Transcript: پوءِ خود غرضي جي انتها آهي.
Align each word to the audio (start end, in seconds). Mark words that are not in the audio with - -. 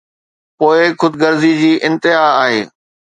پوءِ 0.57 0.79
خود 0.99 1.13
غرضي 1.21 1.53
جي 1.61 1.73
انتها 1.87 2.23
آهي. 2.43 2.61